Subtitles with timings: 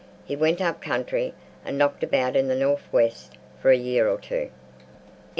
[0.25, 4.17] He went up country and knocked about in the north west for a year or
[4.17, 4.45] two.
[4.49, 4.51] II.